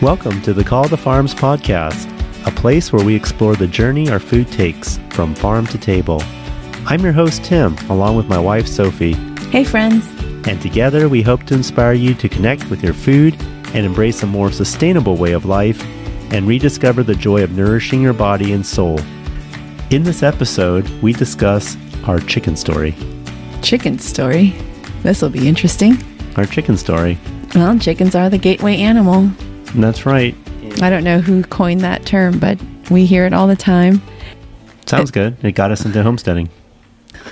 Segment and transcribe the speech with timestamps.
[0.00, 2.06] Welcome to the Call to Farms podcast,
[2.46, 6.22] a place where we explore the journey our food takes from farm to table.
[6.86, 9.12] I'm your host, Tim, along with my wife, Sophie,
[9.50, 10.06] Hey, friends.
[10.48, 13.34] and together we hope to inspire you to connect with your food
[13.74, 15.84] and embrace a more sustainable way of life
[16.32, 18.98] and rediscover the joy of nourishing your body and soul.
[19.90, 21.76] In this episode, we discuss
[22.06, 22.94] our chicken story.
[23.60, 24.54] Chicken story.
[25.02, 25.98] This will be interesting.
[26.36, 27.18] Our chicken story.
[27.54, 29.30] Well, chickens are the gateway animal.
[29.74, 30.34] That's right.
[30.82, 32.58] I don't know who coined that term, but
[32.90, 34.02] we hear it all the time.
[34.86, 35.36] Sounds good.
[35.44, 36.48] It got us into homesteading.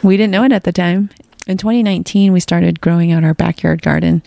[0.02, 1.10] We didn't know it at the time.
[1.46, 4.22] In 2019, we started growing out our backyard garden.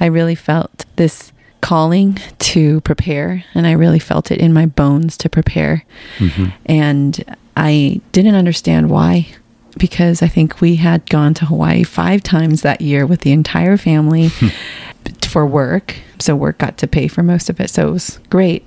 [0.00, 5.16] I really felt this calling to prepare, and I really felt it in my bones
[5.18, 5.84] to prepare.
[6.18, 6.46] Mm-hmm.
[6.66, 9.28] And I didn't understand why,
[9.76, 13.76] because I think we had gone to Hawaii five times that year with the entire
[13.76, 14.30] family
[15.24, 15.96] for work.
[16.18, 17.70] So work got to pay for most of it.
[17.70, 18.66] So it was great.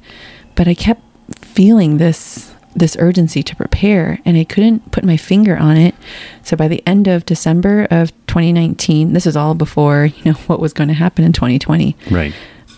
[0.56, 1.02] But I kept
[1.40, 5.96] feeling this this urgency to prepare and I couldn't put my finger on it.
[6.44, 10.60] So by the end of December of 2019, this is all before, you know, what
[10.60, 11.96] was going to happen in 2020.
[12.12, 12.34] Right.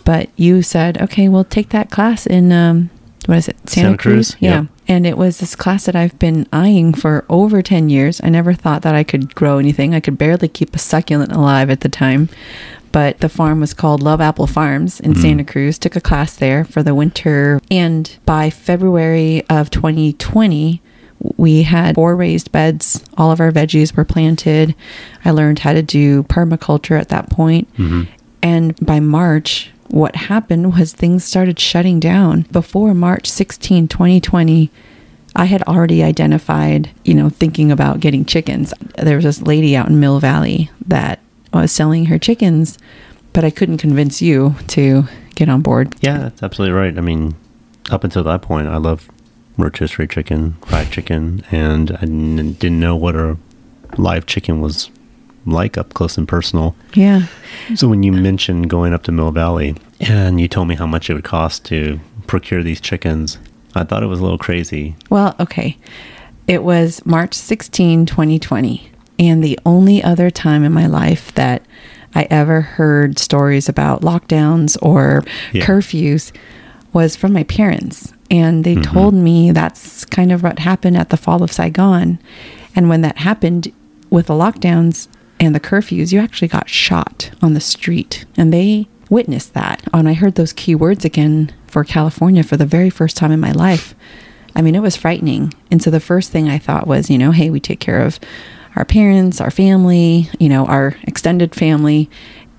[0.06, 2.90] But you said, "Okay, we'll take that class in um
[3.28, 3.58] what is it?
[3.70, 4.38] Santa, Santa Cruz, Cruz?
[4.40, 4.62] Yeah.
[4.62, 4.70] yep.
[4.88, 8.22] And it was this class that I've been eyeing for over 10 years.
[8.24, 9.94] I never thought that I could grow anything.
[9.94, 12.30] I could barely keep a succulent alive at the time.
[12.92, 15.22] But the farm was called Love Apple Farms in mm.
[15.22, 15.78] Santa Cruz.
[15.78, 17.60] Took a class there for the winter.
[17.70, 20.82] And by February of 2020,
[21.38, 23.04] we had four raised beds.
[23.18, 24.76] All of our veggies were planted.
[25.26, 27.72] I learned how to do permaculture at that point.
[27.76, 28.04] Mm-hmm.
[28.42, 32.42] And by March, what happened was things started shutting down.
[32.52, 34.70] Before March 16, 2020,
[35.36, 38.74] I had already identified, you know, thinking about getting chickens.
[38.98, 41.20] There was this lady out in Mill Valley that
[41.54, 42.78] Uh, selling her chickens,
[43.34, 45.04] but I couldn't convince you to
[45.36, 45.96] get on board.
[46.02, 46.98] Yeah, that's absolutely right.
[46.98, 47.36] I mean,
[47.90, 49.10] up until that point, I loved
[49.58, 53.38] rotisserie chicken, fried chicken, and I n- didn't know what a
[53.98, 54.90] live chicken was
[55.46, 56.76] like up close and personal.
[56.94, 57.28] Yeah.
[57.76, 61.10] So when you mentioned going up to Mill Valley and you told me how much
[61.10, 63.38] it would cost to procure these chickens,
[63.74, 64.96] I thought it was a little crazy.
[65.10, 65.78] Well, okay.
[66.48, 68.92] It was March 16, 2020.
[69.20, 71.64] And the only other time in my life that
[72.16, 75.24] I ever heard stories about lockdowns or
[75.54, 75.66] Yeah.
[75.66, 76.32] curfews
[76.94, 78.14] was from my parents.
[78.30, 78.94] And they mm-hmm.
[78.94, 82.20] told me that's kind of what happened at the fall of Saigon.
[82.76, 83.72] And when that happened
[84.10, 85.08] with the lockdowns
[85.40, 88.26] and the curfews, you actually got shot on the street.
[88.36, 89.84] And they witnessed that.
[89.94, 93.40] And I heard those key words again for California for the very first time in
[93.40, 93.96] my life.
[94.56, 95.54] I mean, it was frightening.
[95.70, 98.20] And so the first thing I thought was, you know, hey, we take care of
[98.78, 102.10] our parents, our family, you know, our extended family.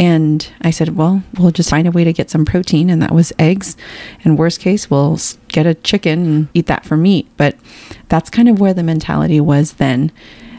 [0.00, 2.90] And I said, well, we'll just find a way to get some protein.
[2.90, 3.76] And that was eggs.
[4.24, 5.18] And worst case, we'll
[5.48, 7.28] get a chicken and eat that for meat.
[7.36, 7.56] But
[8.08, 10.12] that's kind of where the mentality was then.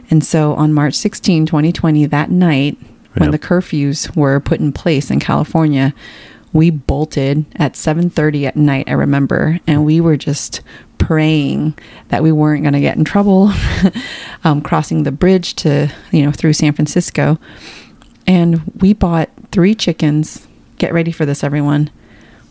[0.09, 2.77] And so on March 16, 2020, that night,
[3.13, 5.93] when the curfews were put in place in California,
[6.51, 10.61] we bolted at 7:30 at night, I remember, and we were just
[11.09, 11.75] praying
[12.09, 13.51] that we weren't going to get in trouble
[14.43, 17.39] um, crossing the bridge to, you know, through San Francisco.
[18.27, 20.47] And we bought three chickens.
[20.77, 21.89] Get ready for this, everyone,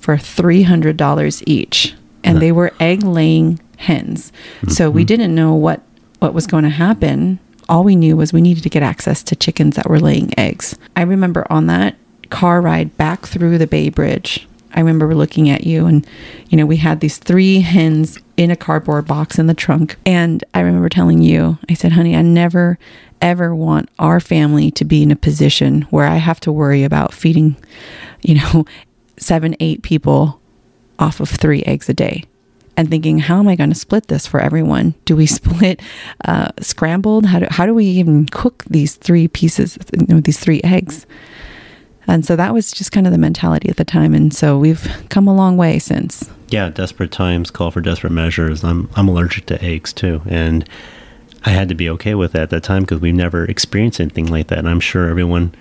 [0.00, 1.94] for $300 each.
[2.24, 4.32] And they were egg laying hens.
[4.66, 5.80] So we didn't know what,
[6.18, 7.38] what was going to happen.
[7.68, 10.76] All we knew was we needed to get access to chickens that were laying eggs.
[10.96, 11.94] I remember on that
[12.30, 16.04] car ride back through the Bay Bridge, I remember looking at you and,
[16.48, 19.96] you know, we had these three hens in a cardboard box in the trunk.
[20.06, 22.78] And I remember telling you, I said, honey, I never,
[23.20, 27.12] ever want our family to be in a position where I have to worry about
[27.12, 27.56] feeding,
[28.22, 28.64] you know,
[29.18, 30.40] seven, eight people
[31.00, 32.24] off of three eggs a day.
[32.76, 34.94] And thinking, how am I going to split this for everyone?
[35.04, 35.82] Do we split
[36.24, 37.26] uh, scrambled?
[37.26, 41.04] How do, how do we even cook these three pieces, you know, these three eggs?
[42.06, 44.14] And so that was just kind of the mentality at the time.
[44.14, 46.30] And so we've come a long way since.
[46.50, 48.64] Yeah, desperate times call for desperate measures.
[48.64, 50.68] I'm I'm allergic to eggs too, and
[51.44, 54.26] I had to be okay with that at that time because we've never experienced anything
[54.26, 54.58] like that.
[54.58, 55.54] And I'm sure everyone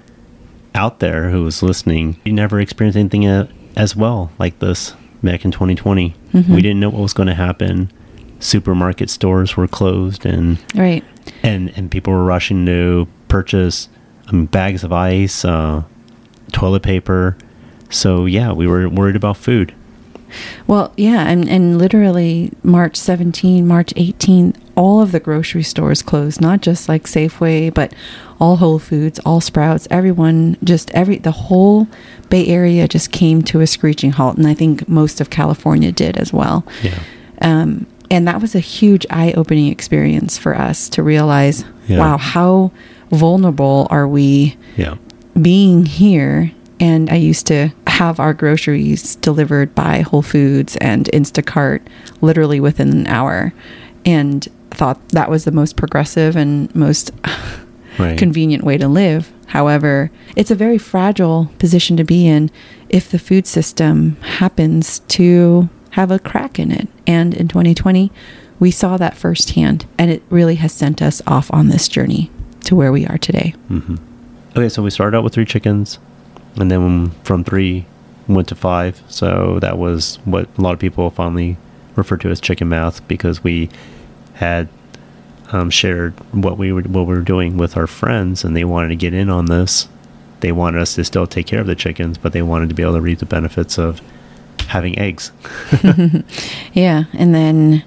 [0.74, 3.26] out there who was listening, we never experienced anything
[3.76, 4.94] as well like this
[5.24, 6.14] back in 2020.
[6.50, 7.92] We didn't know what was going to happen.
[8.40, 11.04] Supermarket stores were closed, and Right.
[11.44, 13.90] and and people were rushing to purchase
[14.28, 15.84] um, bags of ice, uh,
[16.54, 17.36] toilet paper.
[17.90, 19.74] So yeah, we were worried about food.
[20.68, 26.42] Well, yeah, and, and literally March 17, March 18, all of the grocery stores closed,
[26.42, 27.94] not just like Safeway, but
[28.40, 31.88] all Whole Foods, all Sprouts, everyone, just every, the whole
[32.30, 34.38] Bay Area just came to a screeching halt.
[34.38, 36.66] And I think most of California did as well.
[36.84, 37.00] Yeah.
[37.42, 42.00] Um, and that was a huge eye opening experience for us to realize Yeah.
[42.00, 42.72] wow, how
[43.12, 44.96] vulnerable are we Yeah.
[45.42, 51.82] being here and I used to have our groceries delivered by Whole Foods and Instacart
[52.22, 53.54] literally within an hour
[54.06, 57.12] and thought that was the most progressive and most
[58.00, 58.16] Right.
[58.16, 59.32] convenient way to live.
[59.48, 62.52] However, it's a very fragile position to be in
[62.90, 66.88] if the food system happens to have a crack in it.
[67.08, 68.12] And in 2020,
[68.60, 72.30] we saw that firsthand, and it really has sent us off on this journey
[72.66, 73.56] to where we are today.
[73.72, 73.96] Mm-hmm.
[74.52, 75.98] Okay, so we started out with three chickens,
[76.60, 77.86] and then from three
[78.28, 79.02] went to five.
[79.08, 81.58] So that was what a lot of people finally
[81.96, 83.70] refer to as chicken math because we
[84.36, 84.68] had
[85.52, 88.90] um, shared what we were what we were doing with our friends, and they wanted
[88.90, 89.88] to get in on this.
[90.42, 92.84] They wanted us to still take care of the chickens, but they wanted to be
[92.84, 94.02] able to reap the benefits of
[94.68, 95.32] having eggs.
[96.74, 97.06] Yeah.
[97.14, 97.84] And then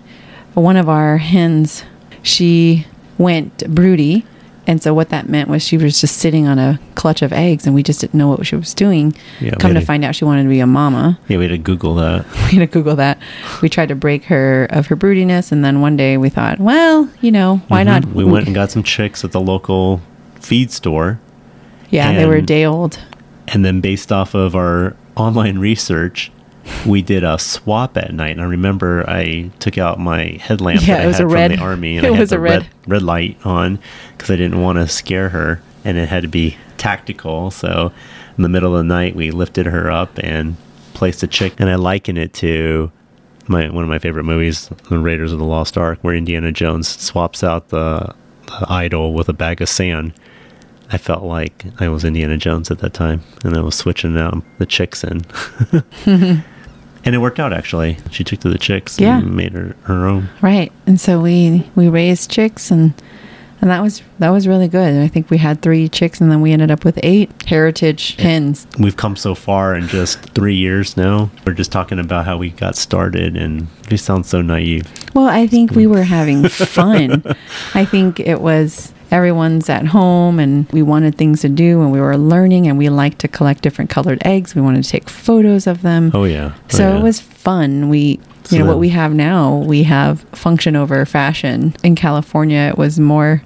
[0.55, 1.85] one of our hens,
[2.23, 2.87] she
[3.19, 4.25] went broody.
[4.67, 7.67] And so what that meant was she was just sitting on a clutch of eggs
[7.67, 9.15] and we just didn't know what she was doing.
[9.41, 11.19] Yeah, Come to to- find out she wanted to be a mama.
[11.29, 12.25] Yeah, we had to Google that.
[12.53, 13.19] We had to Google that.
[13.63, 15.51] We tried to break her of her broodiness.
[15.51, 17.87] And then one day we thought, well, you know, why Mhm.
[17.87, 18.05] not?
[18.07, 20.01] We went and got some chicks at the local
[20.41, 21.19] feed store.
[21.91, 22.99] Yeah, they were a day old.
[23.49, 26.31] And then based off of our online research,
[26.87, 28.31] we did a swap at night.
[28.33, 31.33] And I remember I took out my headlamp Yeah, that it I was had from
[31.33, 33.79] red- the army, and it I had was the a red- red red light on
[34.17, 37.51] because I didn't want to scare her, and it had to be tactical.
[37.51, 37.93] So
[38.37, 40.57] in the middle of the night, we lifted her up and
[40.95, 42.91] placed a chick, and I liken it to
[43.47, 46.89] my one of my favorite movies, The Raiders of the Lost Ark, where Indiana Jones
[46.89, 48.15] swaps out the,
[48.47, 50.13] the idol with a bag of sand.
[50.93, 54.43] I felt like I was Indiana Jones at that time, and I was switching out
[54.59, 55.23] the chicks in.
[57.05, 57.99] and it worked out actually.
[58.11, 59.19] She took to the chicks Yeah.
[59.19, 60.29] and made her her own.
[60.43, 60.73] Right.
[60.87, 62.95] And so we we raised chicks and
[63.61, 65.03] and that was that was really good.
[65.03, 68.67] I think we had three chicks and then we ended up with eight heritage hens.
[68.79, 71.31] We've come so far in just three years now.
[71.45, 74.87] We're just talking about how we got started, and we sound so naive.
[75.15, 75.91] Well, I think we mm.
[75.91, 77.23] were having fun.
[77.75, 82.01] I think it was everyone's at home and we wanted things to do and we
[82.01, 84.55] were learning and we liked to collect different colored eggs.
[84.55, 86.11] We wanted to take photos of them.
[86.15, 86.53] Oh yeah.
[86.55, 86.99] Oh, So yeah.
[86.99, 87.89] it was fun.
[87.89, 88.21] We,
[88.51, 91.75] you know, what we have now, we have function over fashion.
[91.83, 93.43] In California, it was more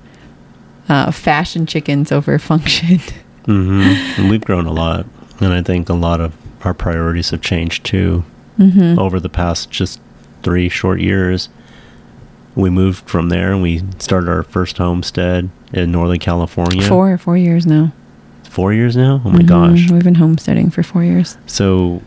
[0.89, 2.99] uh, fashion chickens over function.
[3.45, 4.21] mm-hmm.
[4.21, 5.07] And we've grown a lot,
[5.41, 6.35] and I think a lot of
[6.65, 8.25] our priorities have changed too
[8.59, 9.01] Mm-hmm.
[9.01, 10.01] over the past just
[10.45, 11.49] three short years.
[12.57, 16.83] We moved from there and we started our first homestead in Northern California.
[16.87, 17.93] Four, four years now.
[18.49, 19.21] Four years now?
[19.25, 19.47] Oh my Mhm.
[19.47, 19.91] gosh.
[19.91, 21.37] We've been homesteading for four years.
[21.47, 22.03] So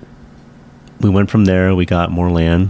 [1.01, 2.69] we went from there, we got more land.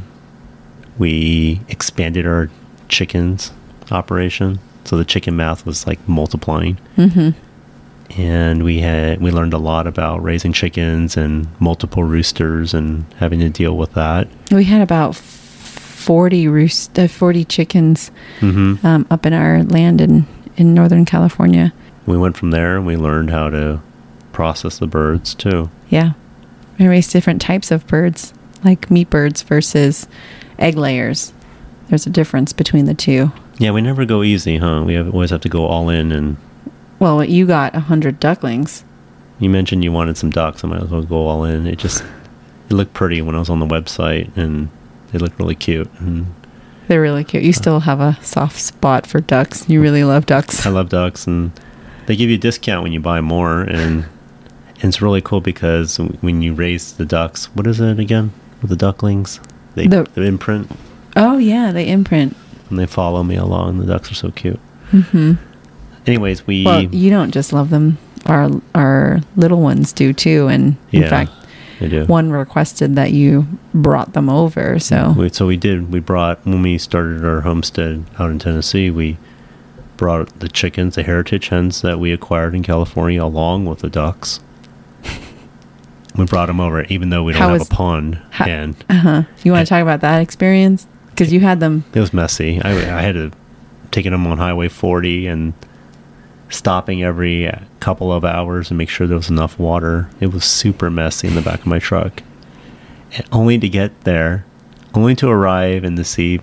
[0.98, 2.50] We expanded our
[2.90, 3.52] chickens
[3.92, 4.60] operation.
[4.86, 6.78] So the chicken math was like multiplying.
[6.96, 7.30] hmm
[8.18, 13.38] and we had we learned a lot about raising chickens and multiple roosters and having
[13.42, 14.30] to deal with that.
[14.50, 15.22] We had about
[16.08, 20.26] 40 roost, uh, 40 chickens hmm um, up in our land in,
[20.56, 21.74] in Northern California.
[22.06, 23.82] We went from there and we learned how to
[24.32, 25.70] process the birds too.
[25.90, 26.14] Yeah.
[26.80, 30.08] We raised different types of birds, like meat birds versus
[30.58, 31.34] egg layers.
[31.90, 33.34] There's a difference between the two.
[33.58, 34.84] Yeah, we never go easy, huh?
[34.86, 36.14] We have, always have to go all in.
[36.14, 36.38] And
[37.00, 38.86] Well, you got a 100 ducklings.
[39.40, 40.64] you mentioned you wanted some ducks.
[40.64, 41.68] I might as well go all in.
[41.68, 42.02] It just
[42.70, 44.70] it looked pretty when I was on the website, and
[45.12, 45.90] they look really cute.
[46.00, 46.28] And
[46.88, 47.44] They're really cute.
[47.44, 49.68] You still have a soft spot for ducks.
[49.70, 50.66] You really love ducks.
[50.66, 51.52] I love ducks, and
[52.06, 55.98] they give you a discount when you buy more, and, and it's really cool because
[55.98, 59.40] when you raise the ducks, what is it again with the ducklings?
[59.76, 60.72] They The- the imprint,
[61.16, 62.36] Oh, yeah, they imprint.
[62.70, 63.80] and they follow me along.
[63.80, 64.60] The ducks are so cute.
[64.92, 65.34] hmm
[66.06, 67.98] Anyways, we Well, you don't just love them.
[68.28, 70.48] Our our little ones do too.
[70.48, 71.10] And in Yeah.
[71.10, 71.32] fact,
[71.80, 72.06] they do.
[72.06, 74.80] one requested that you brought them over.
[74.80, 75.92] So We, so we did.
[75.92, 78.90] We brought when we started our homestead out in Tennessee.
[78.90, 79.18] We
[79.98, 84.40] brought the chickens, the heritage hens that we acquired in California, along with the ducks.
[86.16, 88.94] we brought them over, even though we don't How have was- a pond, and uh
[88.94, 89.24] huh.
[89.44, 90.88] You want to talk about that experience?
[91.10, 91.84] Because you had them.
[91.94, 92.62] it was messy.
[92.62, 93.32] I, I had to
[93.92, 95.54] taking them on Highway 40 and
[96.50, 100.10] stopping every couple of hours and make sure there was enough water.
[100.20, 102.24] It was super messy in the back of my truck.
[103.14, 104.46] And only to get there,
[104.94, 106.40] only to arrive and to see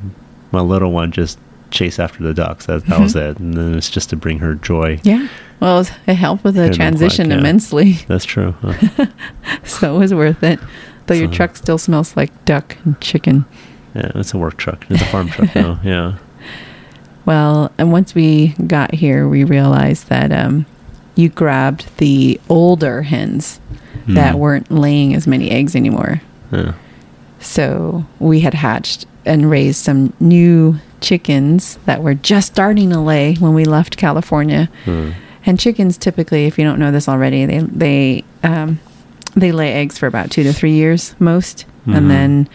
[0.52, 1.38] my little one just
[1.70, 2.66] chase after the ducks.
[2.66, 3.30] That, that was mm-hmm.
[3.30, 3.38] it.
[3.38, 5.00] And then it's just to bring her joy.
[5.02, 5.28] Yeah.
[5.60, 7.38] Well, it helped with the Hit 'em quick, transition yeah.
[7.38, 7.92] immensely.
[8.08, 8.52] That's true.
[8.60, 9.06] huh?
[9.64, 10.60] So it was worth it.
[11.06, 13.44] Though your truck still smells like duck and chicken.
[13.94, 14.86] yeah, it's a work truck.
[14.88, 15.78] It's a farm truck now.
[15.84, 16.16] Yeah.
[17.26, 20.66] Well, and once we got here, we realized that um,
[21.14, 23.60] you grabbed the older hens
[24.08, 24.38] that Mhm.
[24.38, 26.20] weren't laying as many eggs anymore.
[26.52, 26.72] Yeah.
[27.40, 33.34] So we had hatched and raised some new chickens that were just starting to lay
[33.36, 34.68] when we left California.
[34.84, 35.10] Hmm.
[35.46, 38.78] And chickens typically, if you don't know this already, they they um,
[39.36, 41.96] they lay eggs for about two to three years most, Mhm.
[41.96, 42.48] and then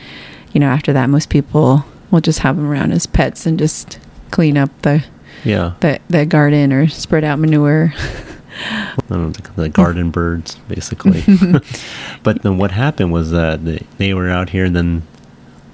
[0.54, 4.00] you know after that, most people will just have them around as pets and just
[4.32, 5.04] clean up the
[5.44, 5.74] Yeah.
[5.80, 7.94] the, the garden or spread out manure.
[8.62, 11.24] I don't know, the, the garden birds, basically.
[12.24, 15.04] but then what happened was that they, they were out here, and then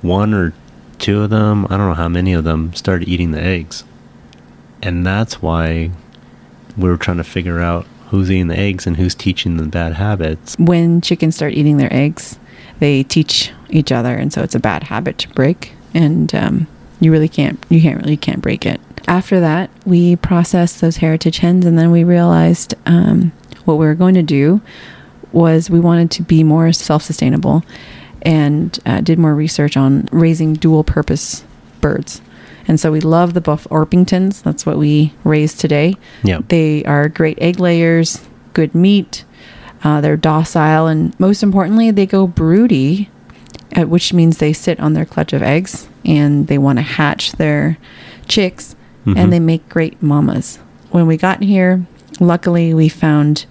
[0.01, 0.53] one or
[0.99, 3.83] two of them, I don't know how many of them, started eating the eggs.
[4.83, 5.89] And that's why
[6.77, 9.93] we were trying to figure out who's eating the eggs and who's teaching them bad
[9.93, 10.55] habits.
[10.59, 12.37] when chickens start eating their eggs,
[12.79, 15.71] they teach each other, and so it's a bad habit to break.
[15.95, 16.67] And um,
[16.99, 18.79] you really can't, you can't really can't break it.
[19.07, 23.31] After that, we processed those heritage hens, and then we realized um,
[23.65, 24.61] what we were going to do
[25.31, 27.63] was we wanted to be more self-sustainable,
[28.23, 31.43] and uh, did more research on raising dual-purpose
[31.81, 32.21] birds.
[32.67, 34.41] And so we love the buff Orpingtons.
[34.41, 35.93] That's what we raise today.
[36.23, 36.39] Yeah.
[36.47, 39.23] They are great egg layers, good meat.
[39.83, 43.11] Uh, they're docile, and most importantly, they go broody,
[43.83, 47.77] which means they sit on their clutch of eggs and they want to hatch their
[48.27, 49.17] chicks, Mhm.
[49.17, 50.59] and they make great mamas.
[50.91, 51.85] When we got here,
[52.19, 53.45] luckily we found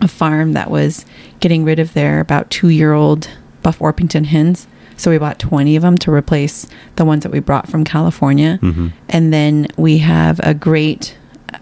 [0.00, 1.04] a farm that was
[1.40, 3.28] getting rid of their about two year old
[3.62, 4.66] Buff Orpington hens.
[4.96, 8.58] So we bought 20 of them to replace the ones that we brought from California.
[8.62, 8.92] Mhm.
[9.08, 11.16] And then we have a great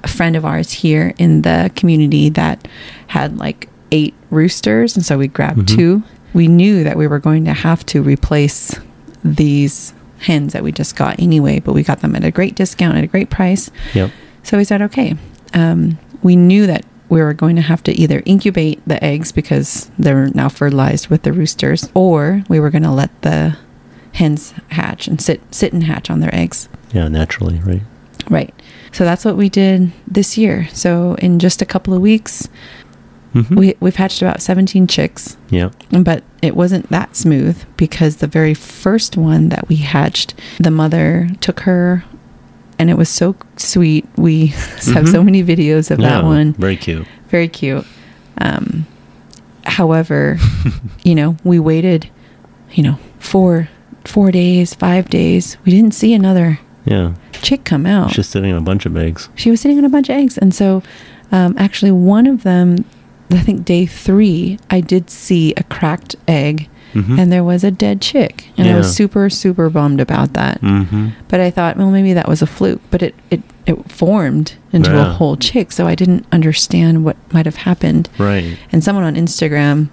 [0.06, 2.66] friend of ours here in the community that
[3.08, 4.96] had like eight roosters.
[4.96, 5.76] And so we grabbed Mhm.
[5.76, 6.02] two.
[6.32, 8.78] We knew that we were going to have to replace
[9.24, 12.96] these hens that we just got anyway, but we got them at a great discount
[12.96, 13.70] at a great price.
[13.94, 14.10] Yep.
[14.42, 15.16] So we said, okay.
[15.54, 19.90] Um, we knew that we were going to have to either incubate the eggs because
[19.98, 23.58] they're now fertilized with the roosters, or we were going to let the
[24.14, 26.68] hens hatch and sit sit and hatch on their eggs.
[26.92, 27.82] Yeah, naturally, right?
[28.30, 28.54] Right.
[28.92, 30.68] So that's what we did this year.
[30.72, 32.48] So in just a couple of weeks,
[33.34, 33.56] Mhm.
[33.56, 35.70] we we've hatched about 17 chicks, yeah.
[35.90, 41.28] but it wasn't that smooth because the very first one that we hatched, the mother
[41.40, 42.04] took her
[42.78, 44.06] and it was so sweet.
[44.16, 44.46] We
[44.94, 45.24] have so Mhm.
[45.24, 46.52] many videos of that one.
[46.54, 47.06] Very cute.
[47.30, 47.86] Very cute.
[48.38, 48.86] Um,
[49.64, 50.38] however,
[51.04, 52.08] you know, we waited,
[52.72, 53.68] you know, four
[54.04, 55.56] four days, five days.
[55.64, 57.12] We didn't see another Yeah.
[57.40, 58.10] chick come out.
[58.10, 59.28] Just sitting on a bunch of eggs.
[59.36, 60.82] she was sitting on a bunch of eggs, and so
[61.30, 62.84] um, actually one of them,
[63.34, 67.18] I think day three, I did see a cracked egg, Mhm.
[67.18, 70.60] and there was a dead chick, and I was super super bummed about that.
[70.60, 71.08] Mm-hmm.
[71.28, 72.80] But I thought, well, maybe that was a fluke.
[72.90, 77.46] But it it it formed into a whole chick, so I didn't understand what might
[77.46, 78.08] have happened.
[78.18, 78.58] Right.
[78.72, 79.88] And someone on Instagram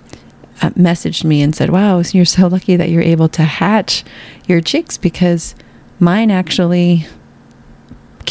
[0.61, 4.03] uh, messaged me and said, "Wow, you're so lucky that you're able to hatch
[4.47, 5.55] your chicks because
[5.99, 7.05] mine actually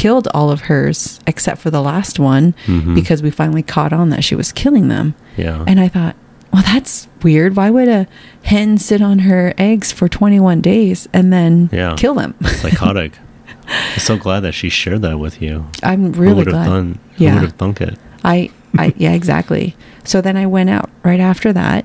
[0.03, 2.95] killed all of hers except for the last one Mhm.
[2.95, 5.65] because we finally caught on that she was killing them." Yeah.
[5.67, 6.15] And I thought,
[6.53, 7.57] "Well, that's weird.
[7.57, 8.07] Why would a
[8.43, 11.95] hen sit on her eggs for 21 days and then Yeah.
[11.97, 13.13] kill them?" Psychotic.
[13.95, 15.67] I'm so glad that she shared that with you.
[15.83, 16.67] I'm who really have glad.
[16.69, 17.35] Who Yeah.
[17.35, 17.99] would have thunk it?
[18.25, 19.75] I, I, yeah, exactly.
[20.05, 21.85] So then I went out right after that,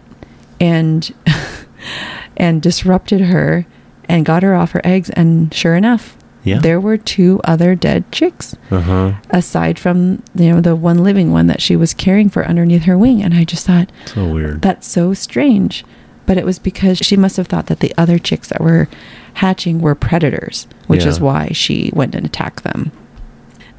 [0.62, 1.12] and
[2.38, 3.65] and disrupted her,
[4.08, 5.10] and got her off her eggs.
[5.12, 6.60] And sure enough, Yeah.
[6.60, 9.12] there were two other dead chicks, Uh huh.
[9.30, 12.98] aside from you know the one living one that she was caring for underneath her
[12.98, 13.24] wing.
[13.24, 14.62] And I just thought So weird.
[14.62, 15.86] that's so strange.
[16.26, 18.88] But it was because she must have thought that the other chicks that were
[19.36, 22.92] hatching were predators, which is why she went and attacked them.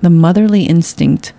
[0.02, 1.32] The motherly instinct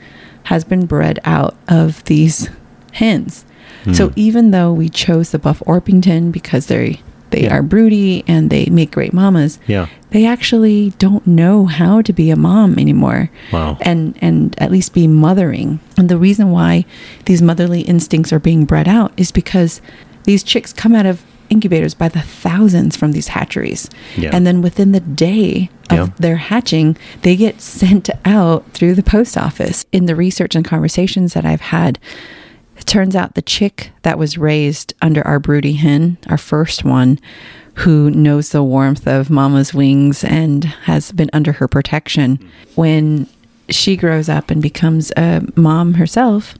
[0.43, 2.49] has been bred out of these
[2.93, 3.45] hens.
[3.93, 4.13] So Hmm.
[4.15, 7.01] even though we chose the buff Orpington because they
[7.35, 7.55] they Yeah.
[7.55, 9.87] are broody and they make great mamas, yeah.
[10.11, 13.77] they actually don't know how to be a mom anymore Wow.
[13.81, 15.79] and and at least be mothering.
[15.97, 16.85] And the reason why
[17.25, 19.81] these motherly instincts are being bred out is because
[20.23, 23.89] these chicks come out of incubators by the thousands from these hatcheries.
[24.17, 24.31] Yeah.
[24.33, 26.07] And then within the day of Yeah.
[26.17, 29.85] their hatching, they get sent out through the post office.
[29.91, 31.99] In the research and conversations that I've had,
[32.85, 37.19] Turns out the chick that was raised under our broody hen, our first one,
[37.75, 42.39] who knows the warmth of mama's wings and has been under her protection,
[42.75, 43.27] when
[43.69, 46.55] she grows up and becomes a mom herself,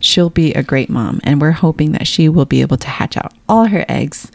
[0.00, 1.20] she'll be a great mom.
[1.24, 4.30] And we're hoping that she will be able to hatch out all her eggs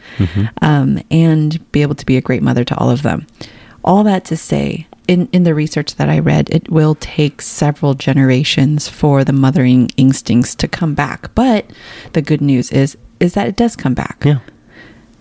[0.62, 3.28] um, and be able to be a great mother to all of them.
[3.84, 7.94] All that to say, in, in the research that I read, it will take several
[7.94, 11.34] generations for the mothering instincts to come back.
[11.36, 11.70] But
[12.14, 14.24] the good news is is that it does come back.
[14.26, 14.40] Yeah.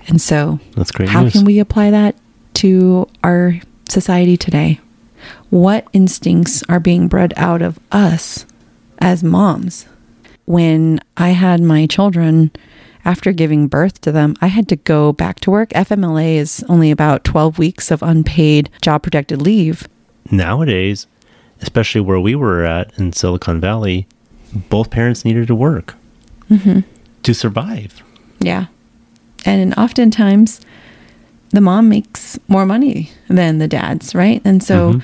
[0.09, 1.33] And so That's great how news.
[1.33, 2.17] can we apply that
[2.55, 4.81] to our society today?
[5.51, 8.45] What instincts are being bred out of us
[8.99, 9.87] as moms?
[10.47, 12.51] When I had my children,
[13.05, 15.71] after giving birth to them, I had to go back to work.
[15.71, 19.89] FMLA is only about 12 weeks of unpaid job protected leave.
[20.31, 21.07] Nowadays,
[21.61, 24.07] especially where we were at in Silicon Valley,
[24.69, 25.95] both parents needed to work
[26.51, 26.81] Mm-hmm.
[27.23, 28.03] to survive.
[28.41, 28.67] Yeah.
[29.47, 30.61] And oftentimes
[31.51, 34.41] the mom makes more money than the dads, right?
[34.45, 35.03] And so Mhm.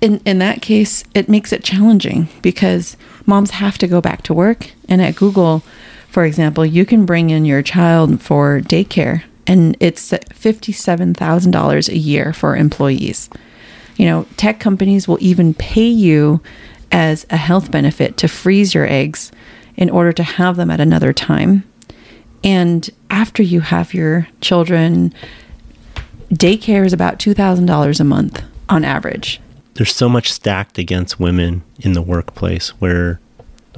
[0.00, 2.96] in in that case, it makes it challenging because
[3.26, 4.70] moms have to go back to work.
[4.88, 5.62] And at Google,
[6.10, 12.32] for example, you can bring in your child for daycare and it's $57,000 a year
[12.32, 13.30] for employees.
[13.96, 16.40] You know, tech companies will even pay you
[16.90, 19.30] as a health benefit to freeze your eggs
[19.76, 21.62] in order to have them at another time.
[22.42, 25.14] And after you have your children,
[26.32, 29.40] daycare is about $2,000 a month on average.
[29.74, 33.20] There's so much stacked against women in the workplace where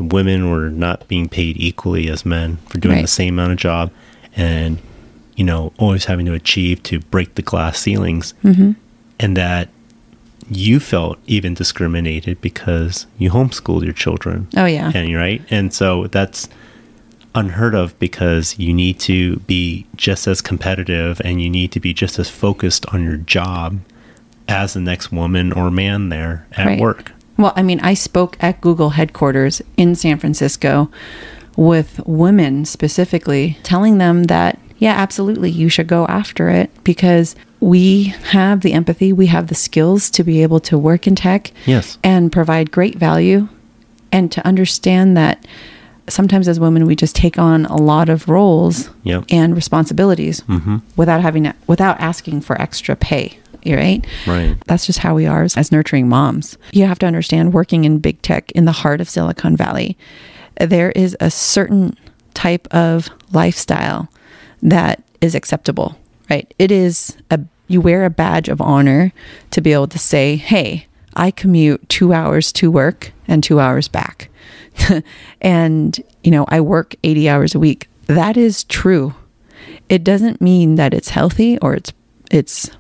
[0.03, 3.03] women were not being paid equally as men for doing Right.
[3.03, 3.91] the same amount of job
[4.37, 4.79] and,
[5.37, 8.35] you know, always having to achieve to break the glass ceilings.
[8.45, 8.73] Mm-hmm.
[9.21, 9.69] And that
[10.51, 14.49] you felt even discriminated because you homeschooled your children.
[14.57, 14.91] Oh, yeah.
[14.95, 15.41] And you're right.
[15.51, 16.49] And so that's
[17.35, 21.95] unheard of because you need to be just as competitive and you need to be
[21.95, 23.79] just as focused on your job
[24.49, 26.81] as the next woman or man there at Right.
[26.81, 27.13] work.
[27.43, 30.89] Well, I mean, I spoke at Google headquarters in San Francisco
[31.57, 38.05] with women specifically, telling them that, yeah, absolutely, you should go after it because we
[38.31, 41.99] have the empathy, we have the skills to be able to work in tech Yes.
[42.05, 43.49] and provide great value
[44.13, 45.45] and to understand that
[46.09, 49.25] sometimes as women we just take on a lot of roles Yep.
[49.31, 54.57] and responsibilities hmm without having to, without asking for extra pay right Right.
[54.67, 56.57] that's just how we are as, as nurturing moms.
[56.73, 59.97] You have to understand working in big tech in the heart of Silicon Valley,
[60.61, 61.97] there is a certain
[62.35, 64.09] type of lifestyle
[64.63, 65.97] that is acceptable,
[66.31, 66.53] right?
[66.59, 69.13] It is a you wear a badge of honor
[69.51, 73.89] to be able to say, "Hey, I commute 2 hours to work and 2 hours
[73.89, 74.29] back."
[75.41, 77.89] and, you know, I work 80 hours a week.
[78.07, 79.15] That is true.
[79.89, 81.93] It doesn't mean that it's healthy or it's
[82.31, 82.71] it's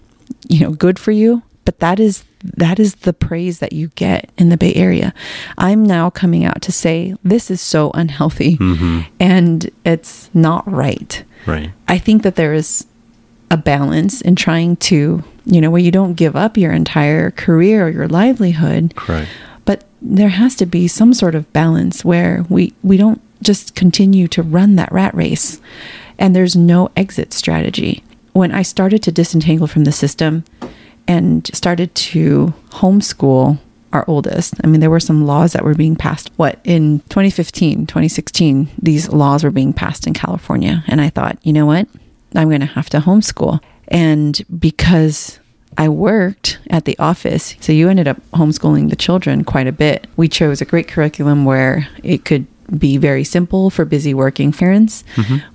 [0.49, 4.31] you know good for you but that is that is the praise that you get
[4.37, 5.12] in the bay area
[5.59, 9.01] i'm now coming out to say this is so unhealthy mm-hmm.
[9.21, 11.71] and it's not right Right.
[11.88, 12.87] i think that there is
[13.51, 17.87] a balance in trying to you know where you don't give up your entire career
[17.87, 19.29] or your livelihood Correct.
[19.64, 24.29] but there has to be some sort of balance where we we don't just continue
[24.29, 25.61] to run that rat race
[26.18, 30.45] and there's no exit strategy when i started to disentangle from the system
[31.07, 33.59] and started to homeschool
[33.92, 37.87] our oldest i mean there were some laws that were being passed what in 2015
[37.87, 41.87] 2016 these laws were being passed in california and i thought you know what
[42.35, 45.38] i'm going to have to homeschool and because
[45.79, 47.57] I worked at the office.
[47.61, 50.07] So you ended up homeschooling the children quite a bit.
[50.16, 52.47] We chose a great curriculum where it could
[52.79, 55.05] be very simple for busy working parents,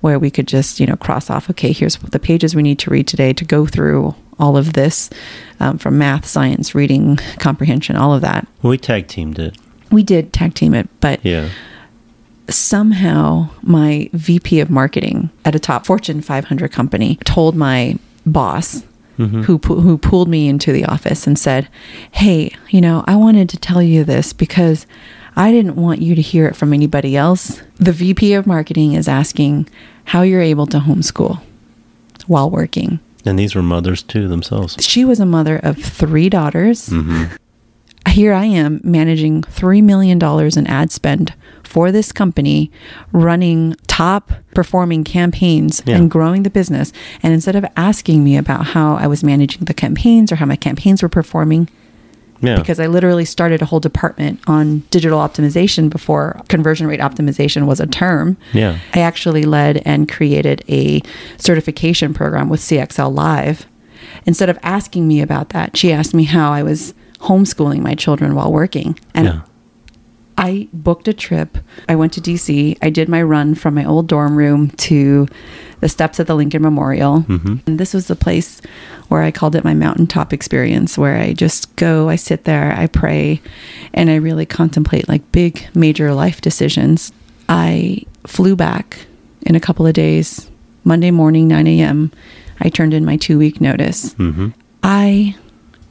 [0.00, 2.90] where we could just, you know, cross off, okay, here's the pages we need to
[2.90, 5.10] read today to go through all of this
[5.60, 8.46] um, from math, science, reading, comprehension, all of that.
[8.62, 9.56] We tag teamed it.
[9.90, 11.48] We did tag team it, but Yeah.
[12.48, 18.82] somehow my VP of marketing at a top Fortune 500 company told my boss
[19.16, 21.66] who who pulled me into the office and said,
[22.12, 24.86] "Hey, you know, I wanted to tell you this because
[25.38, 27.62] I didn't want you to hear it from anybody else.
[27.76, 29.68] The VP of marketing is asking
[30.04, 31.40] how you're able to homeschool
[32.26, 34.76] while working." And these were mothers too themselves.
[34.80, 37.24] She was a mother of 3 daughters hmm
[38.18, 40.18] here I am managing $3 million
[40.58, 42.70] in ad spend for this company,
[43.12, 45.96] running top performing campaigns Yeah.
[45.96, 46.92] and growing the business.
[47.22, 50.56] And instead of asking me about how I was managing the campaigns or how my
[50.56, 51.68] campaigns were performing,
[52.40, 52.56] Yeah.
[52.56, 57.80] Because I literally started a whole department on digital optimization before conversion rate optimization was
[57.80, 58.36] a term.
[58.52, 58.78] Yeah.
[58.94, 61.02] I actually led and created a
[61.36, 63.66] certification program with CXL Live.
[64.24, 68.34] Instead of asking me about that, she asked me how I was homeschooling my children
[68.34, 68.98] while working.
[69.14, 69.40] And yeah.
[70.38, 71.58] I booked a trip.
[71.88, 72.78] I went to DC.
[72.80, 75.26] I did my run from my old dorm room to
[75.80, 77.22] the steps at the Lincoln Memorial.
[77.22, 77.56] Mm-hmm.
[77.66, 78.60] And this was the place
[79.08, 82.86] where I called it my mountaintop experience, where I just go, I sit there, I
[82.86, 83.42] pray,
[83.92, 87.12] and I really contemplate like big, major life decisions.
[87.48, 89.06] I flew back
[89.42, 90.48] in a couple of days.
[90.84, 92.12] Monday morning, 9 a.m.,
[92.60, 94.14] I turned in my two week notice.
[94.14, 94.48] Mm-hmm.
[94.82, 95.36] I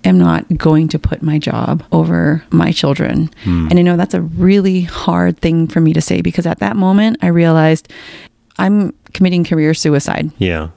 [0.07, 3.29] am not going to put my job over my children.
[3.45, 6.75] And I know that's a really hard thing for me to say because at that
[6.75, 7.91] moment I realized
[8.57, 10.31] I'm committing career suicide.
[10.37, 10.69] Yeah.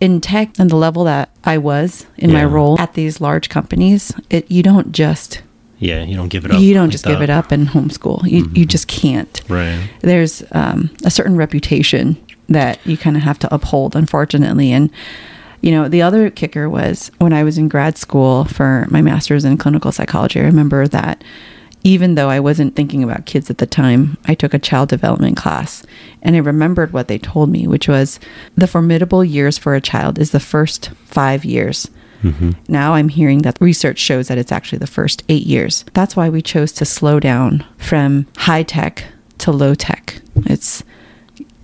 [0.00, 4.12] In tech and the level that I was in my role at these large companies,
[4.30, 5.42] it, you don't just
[5.78, 6.02] Yeah.
[6.04, 6.60] You don't give it up.
[6.60, 8.24] you don't like just give it up and homeschool.
[8.30, 9.90] You you just can't Right.
[10.00, 12.16] there's um, a certain reputation
[12.48, 14.72] that you kind of have to uphold, unfortunately.
[14.72, 14.90] And,
[15.60, 19.44] you know, the other kicker was when I was in grad school for my master's
[19.44, 21.22] in clinical psychology, I remember that
[21.82, 25.36] even though I wasn't thinking about kids at the time, I took a child development
[25.36, 25.84] class
[26.22, 28.20] and I remembered what they told me, which was
[28.54, 31.90] the formidable years for a child is the first five years.
[32.22, 32.50] Mm-hmm.
[32.68, 35.84] Now I'm hearing that research shows that it's actually the first eight years.
[35.94, 39.04] That's why we chose to slow down from high tech
[39.38, 40.20] to low tech.
[40.44, 40.84] It's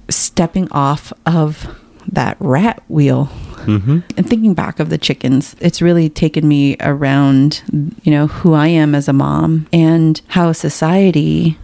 [0.09, 1.79] stepping off of
[2.13, 3.29] that rat wheel.
[3.67, 4.01] Mm-hmm.
[4.17, 7.63] And thinking back of the chickens, it's really taken me around,
[8.03, 11.59] you know, who I am as a mom and how society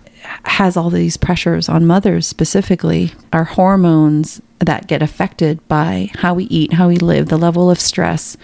[0.45, 3.13] has all these pressures on mothers specifically.
[3.33, 7.81] Our hormones that get affected by how we eat, how we live, the level of
[7.81, 8.37] stress,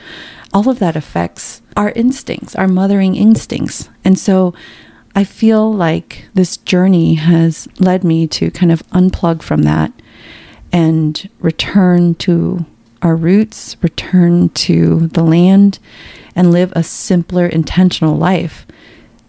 [0.52, 3.88] all of that affects our instincts, our mothering instincts.
[4.04, 4.54] And so
[5.14, 9.92] I feel like this journey has led me to kind of unplug from that
[10.72, 12.64] and return to
[13.02, 15.78] our roots, return to the land,
[16.34, 18.66] and live a simpler, intentional life.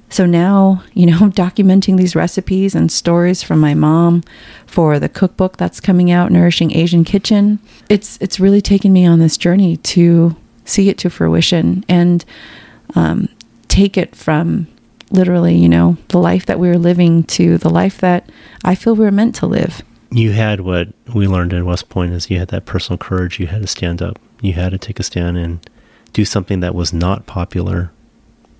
[0.09, 4.23] So now, you know, documenting these recipes and stories from my mom
[4.65, 9.19] for the cookbook that's coming out, Nourishing Asian Kitchen, it's it's really taken me on
[9.19, 12.25] this journey to see it to fruition and
[12.95, 13.29] um,
[13.67, 14.67] take it from
[15.11, 18.29] literally, you know, the life that we were living to the life that
[18.63, 19.81] I feel we are meant to live.
[20.11, 23.39] You had what we learned in West Point is you had that personal courage.
[23.39, 24.19] You had to stand up.
[24.41, 25.59] You had to take a stand and
[26.13, 27.91] do something that was not popular.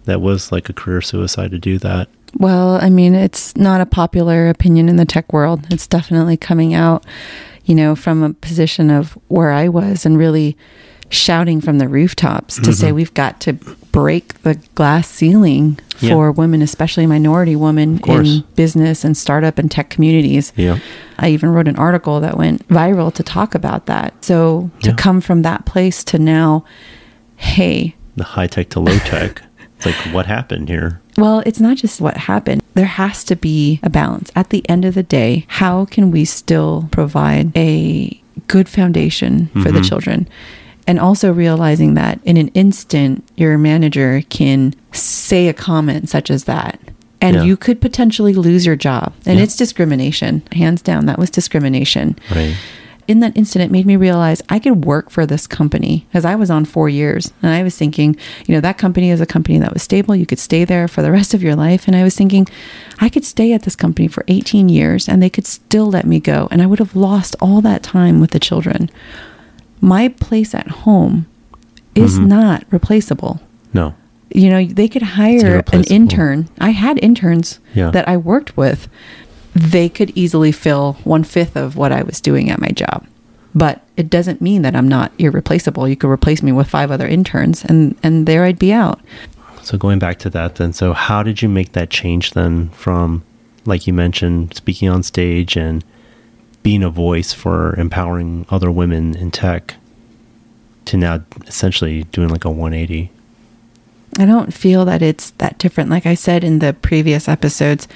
[0.05, 2.09] That was like a career suicide to do that.
[2.37, 5.65] Well, I mean, it's not a popular opinion in the tech world.
[5.71, 7.05] It's definitely coming out,
[7.65, 10.55] you know, from a position of where I was and really
[11.09, 12.95] shouting from the rooftops to say mm-hmm.
[12.95, 13.53] we've got to
[13.91, 16.13] break the glass ceiling Yeah.
[16.13, 20.53] for women, especially minority women in business and startup and tech communities.
[20.55, 20.79] Yeah.
[21.17, 24.23] I even wrote an article that went viral to talk about that.
[24.23, 24.95] So to Yeah.
[24.95, 26.63] come from that place to now,
[27.35, 29.41] hey, The high tech to low tech.
[29.77, 31.01] it's like what happened here?
[31.17, 32.61] Well, it's not just what happened.
[32.75, 34.31] There has to be a balance.
[34.35, 39.63] At the end of the day, how can we still provide a good foundation for
[39.63, 39.81] the mm-hmm.
[39.83, 40.27] children?
[40.87, 46.45] And also realizing that in an instant, your manager can say a comment such as
[46.45, 46.79] that.
[47.21, 47.43] And Yeah.
[47.43, 49.13] you could potentially lose your job.
[49.25, 49.43] And Yeah.
[49.43, 50.41] it's discrimination.
[50.53, 52.55] Hands down, that was discrimination Right.
[53.09, 56.35] in that instant, it made me realize I could work for this company because I
[56.35, 57.33] was on four years.
[57.43, 58.15] And I was thinking,
[58.47, 60.15] you know, that company is a company that was stable.
[60.15, 61.87] You could stay there for the rest of your life.
[61.87, 62.47] And I was thinking,
[62.99, 66.19] I could stay at this company for 18 years and they could still let me
[66.19, 66.47] go.
[66.51, 68.89] And I would have lost all that time with the children.
[69.81, 71.27] My place at home
[71.95, 72.27] is mm-hmm.
[72.27, 73.39] not replaceable.
[73.73, 73.95] No.
[74.31, 76.49] You know, they could hire an intern.
[76.59, 77.89] I had interns Yeah.
[77.91, 78.87] that I worked with.
[79.55, 83.07] They could easily fill one fifth of what I was doing at my job.
[83.55, 85.87] But it doesn't mean that I'm not irreplaceable.
[85.87, 88.99] You could replace me with five other interns and, and there I'd be out.
[89.63, 93.23] So going back to that then, so how did you make that change then from
[93.65, 95.83] like you mentioned speaking on stage and
[96.63, 99.75] being a voice for empowering other women in tech
[100.85, 103.11] to now essentially doing like a 180?
[104.17, 105.89] I don't feel that it's that different.
[105.89, 107.87] Like I said in the previous episodes,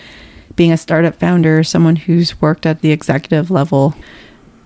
[0.56, 3.96] being a startup founder, someone who's worked at the executive level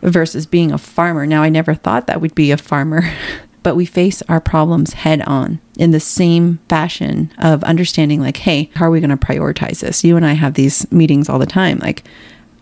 [0.01, 1.25] versus being a farmer.
[1.25, 3.03] Now, I never thought that we'd be a farmer,
[3.63, 8.69] but we face our problems head on in the same fashion of understanding, like, hey,
[8.75, 10.03] how are we going to prioritize this?
[10.03, 11.79] You and I have these meetings all the time.
[11.79, 12.03] Like,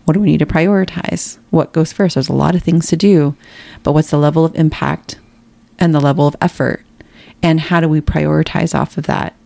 [0.06, 1.38] what do we need to prioritize?
[1.50, 2.14] What goes first?
[2.14, 3.36] There's a lot of things to do,
[3.82, 5.18] but what's the level of impact
[5.78, 6.84] and the level of effort?
[7.42, 9.36] And how do we prioritize off of that?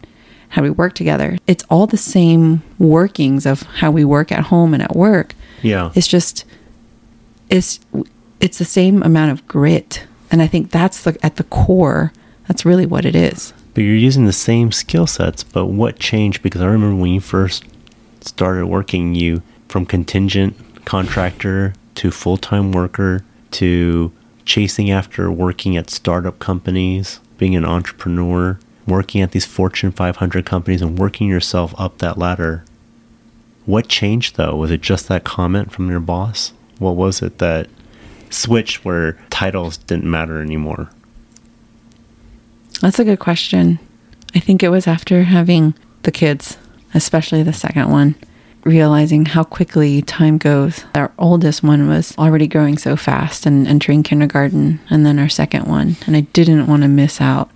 [0.50, 1.38] how do we work together.
[1.46, 5.34] It's all the same workings of how we work at home and at work.
[5.62, 5.92] Yeah.
[5.94, 6.44] It's just
[7.48, 7.80] it's
[8.40, 10.06] it's the same amount of grit.
[10.30, 12.12] And I think that's the at the core,
[12.48, 13.52] that's really what it is.
[13.74, 16.42] But you're using the same skill sets, but what changed?
[16.42, 17.64] Because I remember when you first
[18.20, 24.12] started working, you from contingent contractor to full time worker to
[24.44, 30.82] chasing after working at startup companies, being an entrepreneur, working at these Fortune 500 companies,
[30.82, 32.64] and working yourself up that ladder.
[33.64, 34.56] What changed though?
[34.56, 36.52] Was it just that comment from your boss?
[36.78, 37.68] What was it that
[38.28, 40.90] switched where titles didn't matter anymore?
[42.80, 43.78] That's a good question.
[44.34, 46.56] I think it was after having the kids,
[46.92, 48.16] especially the second one,
[48.64, 50.84] realizing how quickly time goes.
[50.94, 55.66] Our oldest one was already growing so fast and entering kindergarten, and then our second
[55.66, 55.96] one.
[56.06, 57.50] And I didn't want to miss out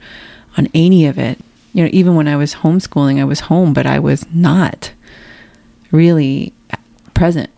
[0.56, 1.38] on any of it.
[1.72, 4.92] You know, even when I was homeschooling, I was home, but I was not
[5.90, 6.52] really
[7.14, 7.50] present.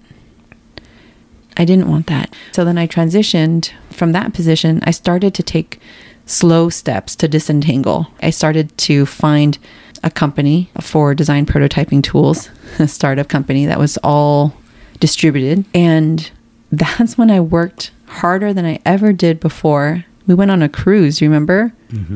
[1.56, 2.34] I didn't want that.
[2.52, 4.80] So then I transitioned from that position.
[4.84, 5.80] I started to take
[6.26, 8.08] slow steps to disentangle.
[8.22, 9.58] I started to find
[10.02, 14.54] a company for design prototyping tools, a startup company that was all
[15.00, 15.64] distributed.
[15.74, 16.30] And
[16.72, 20.04] that's when I worked harder than I ever did before.
[20.26, 21.72] We went on a cruise, you remember?
[21.90, 22.14] Mm-hmm.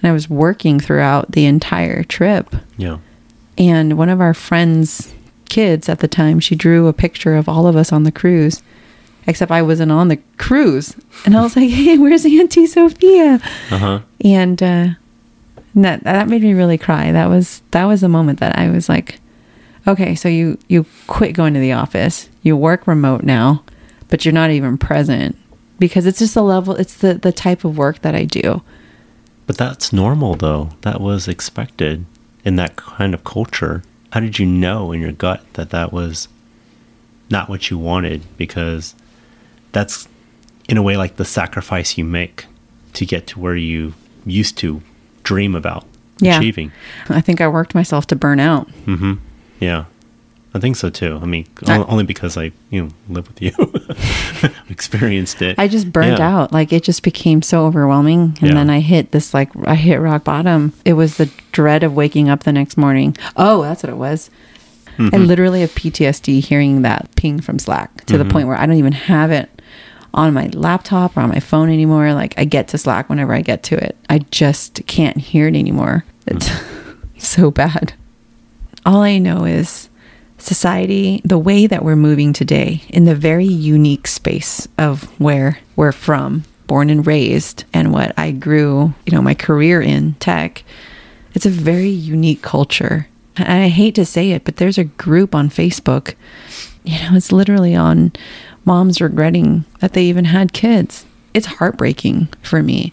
[0.00, 2.54] And I was working throughout the entire trip.
[2.76, 2.98] Yeah.
[3.58, 5.12] And one of our friends'
[5.48, 8.62] kids at the time, she drew a picture of all of us on the cruise,
[9.26, 10.94] except I wasn't on the cruise.
[11.26, 13.40] And I was like, hey, where's Auntie Sophia?
[13.70, 14.00] Uh huh.
[14.24, 14.88] And, uh,
[15.74, 17.12] that that made me really cry.
[17.12, 19.20] That was that was a moment that I was like,
[19.86, 23.62] okay, so you you quit going to the office, you work remote now,
[24.08, 25.36] but you're not even present
[25.78, 26.74] because it's just a level.
[26.74, 28.62] It's the the type of work that I do.
[29.48, 30.70] But that's normal, though.
[30.82, 32.04] That was expected
[32.44, 33.82] in that kind of culture.
[34.12, 36.28] How did you know in your gut that that was
[37.30, 38.24] not what you wanted?
[38.36, 38.94] Because
[39.72, 40.06] that's,
[40.68, 42.44] in a way, like the sacrifice you make
[42.92, 43.94] to get to where you
[44.26, 44.82] used to
[45.28, 45.84] dream about
[46.20, 46.38] Yeah.
[46.38, 46.72] achieving.
[47.10, 48.68] I think I worked myself to burn out.
[48.86, 49.14] hmm
[49.60, 49.84] Yeah.
[50.54, 51.18] I think so too.
[51.22, 53.52] I mean, I- only because I, you know, live with you,
[54.70, 55.58] experienced it.
[55.58, 56.34] I just burned Yeah.
[56.36, 56.52] out.
[56.52, 58.36] Like it just became so overwhelming.
[58.40, 58.54] And Yeah.
[58.54, 60.72] then I hit this like I hit rock bottom.
[60.84, 63.16] It was the dread of waking up the next morning.
[63.36, 64.30] Oh, that's what it was.
[64.96, 65.14] Mm-hmm.
[65.14, 68.26] I literally have PTSD hearing that ping from Slack to Mm-hmm.
[68.26, 69.48] the point where I don't even have it
[70.14, 72.12] on my laptop or on my phone anymore.
[72.14, 73.96] Like I get to Slack whenever I get to it.
[74.08, 76.04] I just can't hear it anymore.
[76.26, 76.96] It's mm.
[77.18, 77.94] so bad.
[78.86, 79.88] All I know is
[80.38, 85.92] society, the way that we're moving today in the very unique space of where we're
[85.92, 90.62] from, born and raised, and what I grew, you know, my career in tech,
[91.34, 93.08] it's a very unique culture.
[93.36, 96.14] And I hate to say it, but there's a group on Facebook,
[96.84, 98.12] you know, it's literally on
[98.68, 101.06] moms regretting that they even had kids.
[101.32, 102.92] It's heartbreaking for me.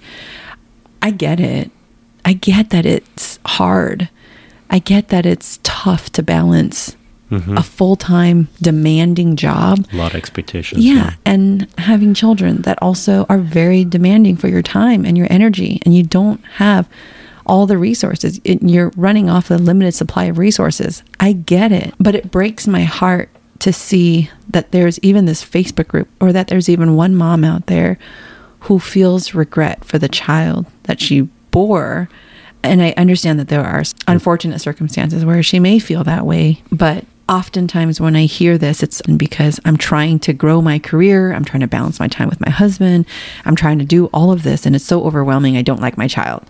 [1.01, 1.69] I get it.
[2.23, 4.09] I get that it's hard.
[4.69, 6.95] I get that it's tough to balance
[7.29, 7.57] mm-hmm.
[7.57, 9.85] a full time demanding job.
[9.91, 10.83] a lot of expectations.
[10.83, 11.15] Yeah.
[11.25, 15.93] And having children that also are very demanding for your time and your energy, and
[15.93, 16.89] you don't have
[17.45, 18.39] all the resources.
[18.43, 21.03] It, you're running off a limited supply of resources.
[21.19, 21.93] I get it.
[21.99, 26.47] But it breaks my heart to see that there's even this Facebook group or that
[26.47, 27.97] there's even one mom out there
[28.61, 32.09] who feels regret for the child that she bore.
[32.63, 37.05] And I understand that there are unfortunate circumstances where she may feel that way, but
[37.29, 41.61] oftentimes when I hear this, it's because I'm trying to grow my career, I'm trying
[41.61, 43.05] to balance my time with my husband,
[43.45, 45.57] I'm trying to do all of this, and it's so overwhelming.
[45.57, 46.43] I don't like my child.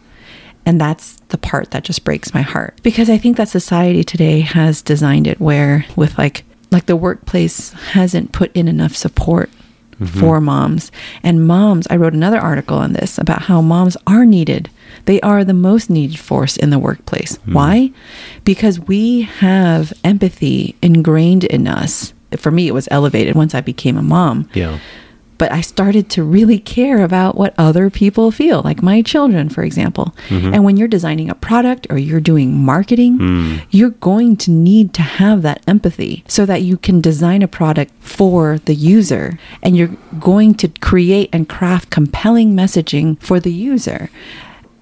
[0.65, 4.39] And that's the part that just breaks my heart because I think that society today
[4.39, 6.43] has designed it where, with like,
[6.75, 9.49] like the workplace hasn't put in enough support
[9.93, 10.19] mm-hmm.
[10.19, 10.91] for moms.
[11.23, 14.69] And moms, I wrote another article on this about how moms are needed.
[15.05, 17.37] They are the most needed force in the workplace.
[17.37, 17.53] Mm-hmm.
[17.53, 17.91] Why?
[18.43, 22.13] Because we have empathy ingrained in us.
[22.35, 24.79] For me, it was elevated once I became a mom Yeah.
[25.37, 29.63] But I started to really care about what other people feel, like my children, for
[29.63, 30.15] example.
[30.29, 30.53] Mm-hmm.
[30.53, 33.57] And when you're designing a product or you're doing marketing, hmm.
[33.69, 37.93] you're going to need to have that empathy so that you can design a product
[37.99, 44.09] for the user and you're going to create and craft compelling messaging for the user.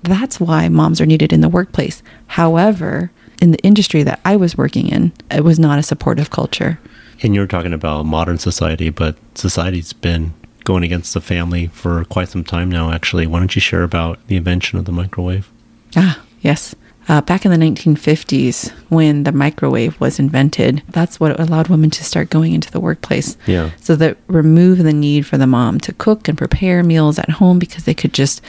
[0.04, 2.04] That's why moms are needed in the workplace.
[2.28, 3.12] However,
[3.42, 6.80] in the industry that I was working in, it was not a supportive culture.
[7.22, 12.30] And you're talking about modern society, but society's been going against the family for quite
[12.30, 13.28] some time now, actually.
[13.28, 15.50] Why don't you share about the invention of the microwave?
[15.96, 16.76] Ah, yes.
[17.10, 20.82] uh, back in the 1950s when the microwave was invented.
[20.88, 23.38] That's what allowed women to start going into the workplace.
[23.46, 23.72] Yeah.
[23.82, 27.60] So that remove the need for the mom to cook and prepare meals at home
[27.60, 28.42] because they could just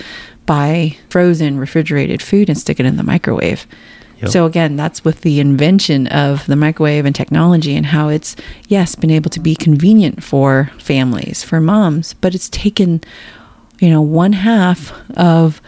[0.47, 3.67] buy frozen refrigerated food and stick it in the microwave.
[4.21, 4.31] Yep.
[4.31, 8.37] So again, that's with the invention of the microwave and technology and how it's
[8.69, 13.03] yes been able to be convenient for families, for moms, but it's taken
[13.81, 15.61] you know one half of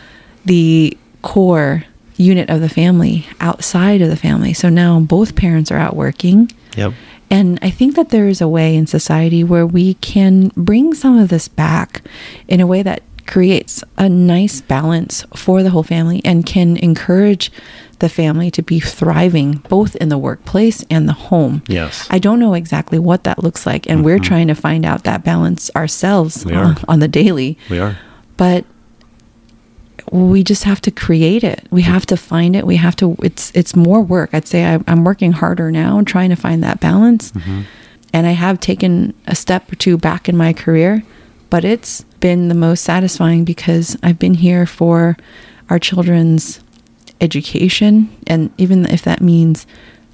[0.44, 1.84] the core
[2.16, 4.54] unit of the family outside of the family.
[4.54, 6.50] So now both parents are out working.
[6.76, 6.94] Yep.
[7.28, 11.18] And I think that there is a way in society where we can bring some
[11.18, 12.02] of this back
[12.46, 17.50] in a way that creates a nice balance for the whole family and can encourage
[17.98, 21.62] the family to be thriving both in the workplace and the home.
[21.66, 22.06] Yes.
[22.10, 25.24] I don't know exactly what that looks like, and we're trying to find out that
[25.24, 27.58] balance ourselves on, on the daily.
[27.70, 27.96] We are.
[28.36, 28.66] But
[30.12, 31.66] we just have to create it.
[31.70, 32.66] We have to find it.
[32.66, 33.16] We have to.
[33.22, 34.30] It's it's more work.
[34.32, 37.32] I'd say I, I'm working harder now, trying to find that balance.
[37.32, 37.62] Mm-hmm.
[38.12, 41.02] And I have taken a step or two back in my career,
[41.50, 45.16] but it's been the most satisfying because I've been here for
[45.68, 46.60] our children's
[47.20, 49.66] education, and even if that means,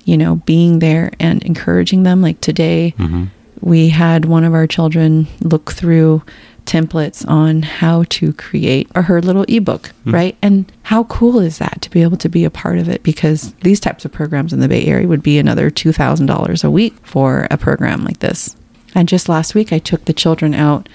[0.05, 2.23] you know, being there and encouraging them.
[2.23, 3.25] Like today, mm-hmm.
[3.61, 6.23] we had one of our children look through
[6.65, 10.15] templates on how to create her little ebook, mm-hmm.
[10.15, 10.37] right?
[10.43, 13.03] And how cool is that to be able to be a part of it?
[13.03, 16.95] Because these types of programs in the Bay Area would be another $2,000 a week
[17.03, 18.57] for a program like this.
[18.95, 20.89] And just last week, I took the children out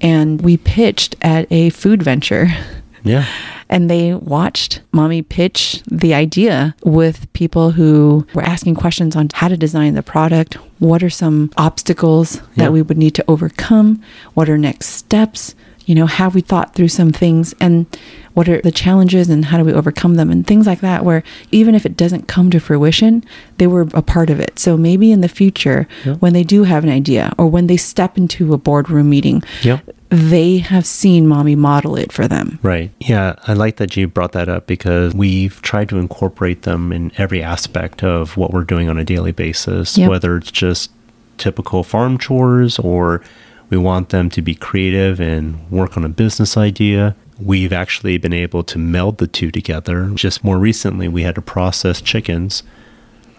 [0.00, 2.48] and we pitched at a food venture.
[3.04, 3.26] Yeah.
[3.68, 9.48] and they watched mommy pitch the idea with people who were asking questions on how
[9.48, 12.64] to design the product what are some obstacles Yeah.
[12.64, 14.02] that we would need to overcome
[14.34, 15.54] what are next steps
[15.86, 17.86] you know have we thought through some things and
[18.34, 21.22] what are the challenges and how do we overcome them and things like that where
[21.50, 23.24] even if it doesn't come to fruition
[23.58, 26.14] they were a part of it so maybe in the future Yeah.
[26.14, 29.80] when they do have an idea or when they step into a boardroom meeting Yep.
[30.14, 32.90] They have seen mommy model it for them Right.
[33.00, 37.10] Yeah, I like that you brought that up because we've tried to incorporate them in
[37.16, 40.10] every aspect of what we're doing on a daily basis, Yep.
[40.10, 40.90] whether it's just
[41.38, 43.22] typical farm chores or
[43.70, 47.16] we want them to be creative and work on a business idea.
[47.40, 50.10] We've actually been able to meld the two together.
[50.14, 52.62] Just more recently, we had to process chickens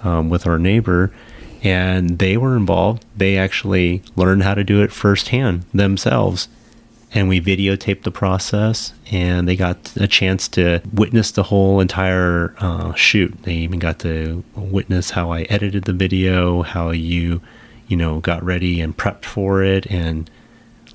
[0.03, 1.11] um, with our neighbor,
[1.63, 3.05] and they were involved.
[3.15, 6.47] They actually learned how to do it firsthand themselves
[7.13, 12.55] and we videotaped the process and they got a chance to witness the whole entire
[12.57, 13.43] uh, shoot.
[13.43, 17.41] They even got to witness how i edited the video how you
[17.87, 20.29] you know got ready and prepped for it and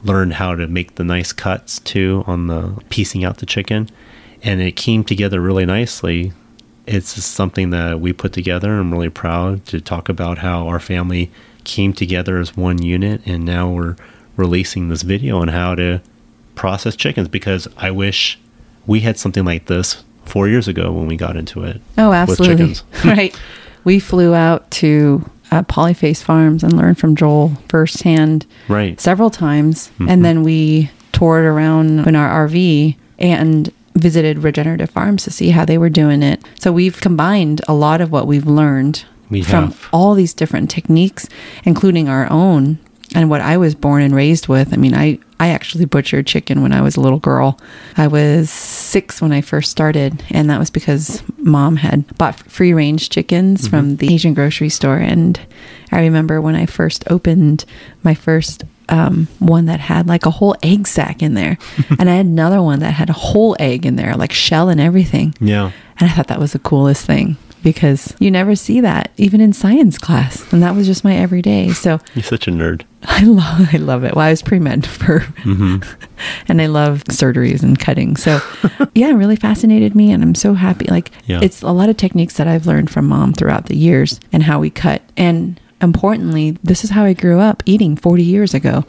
[0.03, 3.89] learned how to make the nice cuts too on the piecing out the chicken.
[4.43, 6.33] And it came together really nicely.
[6.87, 11.31] It's something that we put together i'm really proud to talk about how our family
[11.65, 13.95] came together as one unit and now we're
[14.39, 16.01] releasing this video on how to
[16.55, 18.39] process chickens because i wish
[18.87, 22.17] we had something like this four years ago when we got into it Oh, with
[22.19, 22.57] absolutely.
[22.75, 23.39] chickens right.
[23.85, 29.89] We flew out to uh, Polyface Farms and learned from Joel firsthand right several times.
[29.89, 30.09] Mm-hmm.
[30.11, 35.65] And then we toured around in our RV and visited regenerative farms to see how
[35.65, 36.45] they were doing it.
[36.61, 39.89] So we've combined a lot of what we've learned We from have.
[39.93, 41.27] all these different techniques,
[41.65, 42.79] including our own
[43.15, 44.73] and what I was born and raised with.
[44.73, 47.59] I mean, I, I actually butchered chicken when I was a little girl.
[47.97, 52.73] I was six when I first started, and that was because mom had bought free
[52.73, 54.99] range chickens from the Asian grocery store.
[54.99, 55.41] And
[55.91, 57.65] I remember when I first opened
[58.03, 61.59] my first um, one that had like a whole egg sack in there,
[61.99, 64.81] and I had another one that had a whole egg in there, like shell and
[64.81, 65.35] everything.
[65.41, 69.41] yeah And I thought that was the coolest thing because you never see that even
[69.41, 70.51] in science class.
[70.53, 71.71] And that was just my everyday.
[71.71, 74.15] So you're such a nerd I love I love it.
[74.15, 75.79] Well, I was pre med for mm-hmm.
[76.49, 78.17] and I love surgeries and cutting.
[78.17, 78.41] So
[78.95, 80.87] yeah, it really fascinated me and I'm so happy.
[80.87, 81.41] Like Yeah.
[81.43, 84.61] it's a lot of techniques that I've learned from mom throughout the years and how
[84.61, 85.03] we cut.
[85.17, 88.85] And importantly, this is how I grew up eating 40 years ago.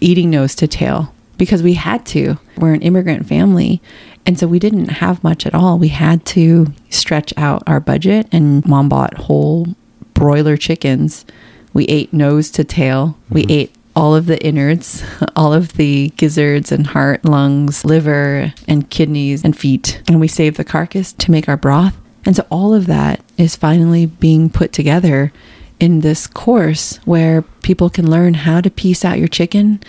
[0.00, 2.38] Eating nose to tail because we had to.
[2.56, 3.82] We're an immigrant family.
[4.26, 5.78] And so we didn't have much at all.
[5.78, 9.66] We had to stretch out our budget, and mom bought whole
[10.14, 11.26] broiler chickens.
[11.72, 13.18] We ate nose to tail.
[13.28, 13.52] We mm-hmm.
[13.52, 15.04] ate all of the innards,
[15.36, 20.02] all of the gizzards and heart, lungs, liver, and kidneys and feet.
[20.08, 21.96] And we saved the carcass to make our broth.
[22.26, 25.32] And so all of that is finally being put together
[25.80, 29.80] in this course where people can learn how to piece out your chicken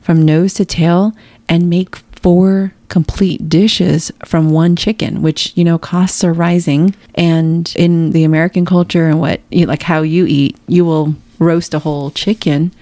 [0.00, 1.12] from nose to tail
[1.48, 6.94] and make four complete dishes from one chicken, which, you know, costs are rising.
[7.14, 11.78] And in the American culture and what, like how you eat, you will roast a
[11.78, 12.72] whole chicken,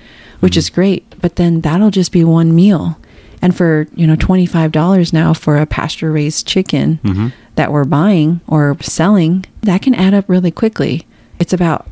[0.41, 0.59] which mm-hmm.
[0.59, 1.21] is great.
[1.21, 2.99] But then that'll just be one meal.
[3.41, 7.29] And for, you know, $25 now for a pasture raised chicken mm-hmm.
[7.55, 11.07] that we're buying or selling, that can add up really quickly.
[11.39, 11.87] It's about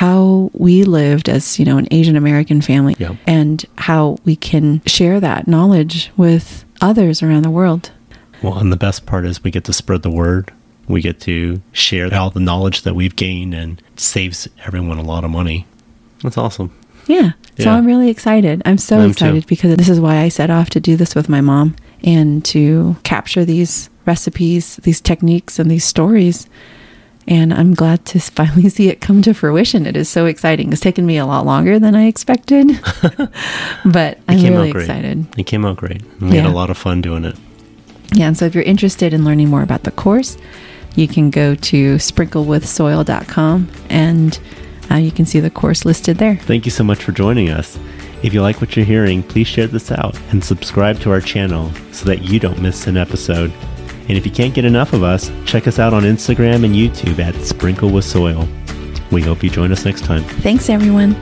[0.00, 3.16] how we lived as you know an asian american family yep.
[3.26, 7.90] and how we can share that knowledge with others around the world.
[8.42, 10.52] Well and the best part is we get to spread the word.
[10.88, 15.24] We get to share all the knowledge that we've gained and saves everyone a lot
[15.24, 15.66] of money.
[16.22, 16.76] That's awesome.
[17.06, 17.32] Yeah.
[17.58, 17.74] So yeah.
[17.74, 18.62] i'm really excited.
[18.64, 19.48] I'm so I'm excited too.
[19.48, 22.96] because this is why i set off to do this with my mom and to
[23.02, 26.48] capture these recipes these techniques and these stories
[27.28, 29.86] and I'm glad to finally see it come to fruition.
[29.86, 30.72] It is so exciting.
[30.72, 32.66] It's taken me a lot longer than I expected,
[33.84, 35.26] but I'm really excited.
[35.38, 36.02] It came out great.
[36.20, 36.42] We yeah.
[36.42, 37.36] had a lot of fun doing it.
[38.12, 40.36] Yeah, and so if you're interested in learning more about the course,
[40.96, 44.40] you can go to sprinklewithsoil.com and
[44.90, 46.36] uh, you can see the course listed there.
[46.36, 47.78] Thank you so much for joining us.
[48.22, 51.72] If you like what you're hearing, please share this out and subscribe to our channel
[51.92, 53.52] so that you don't miss an episode.
[54.10, 57.20] And if you can't get enough of us, check us out on Instagram and YouTube
[57.20, 58.48] at Sprinkle with Soil.
[59.12, 60.24] We hope you join us next time.
[60.42, 61.14] Thanks, everyone.